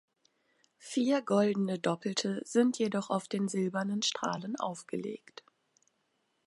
Vier 0.79 1.21
goldene 1.21 1.77
doppelte 1.77 2.41
sind 2.43 2.79
jedoch 2.79 3.11
auf 3.11 3.27
den 3.27 3.47
silbernen 3.47 4.01
Strahlen 4.01 4.55
aufgelegt. 4.59 5.43